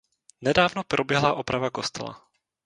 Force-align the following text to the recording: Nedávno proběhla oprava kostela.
Nedávno 0.41 0.83
proběhla 0.83 1.33
oprava 1.33 1.69
kostela. 1.69 2.27